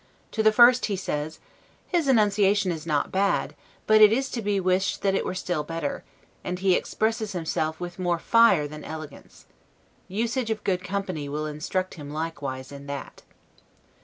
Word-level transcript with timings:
To 0.31 0.41
the 0.41 0.51
first 0.51 0.87
he 0.87 0.95
says: 0.95 1.37
"His 1.87 2.07
enunciation 2.07 2.71
is 2.71 2.87
not 2.87 3.11
bad, 3.11 3.53
but 3.85 4.01
it 4.01 4.11
is 4.11 4.31
to 4.31 4.41
be 4.41 4.59
wished 4.59 5.03
that 5.03 5.13
it 5.13 5.23
were 5.23 5.35
still 5.35 5.61
better; 5.63 6.03
and 6.43 6.57
he 6.57 6.73
expresses 6.73 7.33
himself 7.33 7.79
with 7.79 7.99
more 7.99 8.17
fire 8.17 8.67
than 8.67 8.83
elegance. 8.83 9.45
Usage 10.07 10.49
of 10.49 10.63
good 10.63 10.83
company 10.83 11.29
will 11.29 11.45
instruct 11.45 11.93
him 11.93 12.09
likewise 12.09 12.71
in 12.71 12.87
that." 12.87 13.21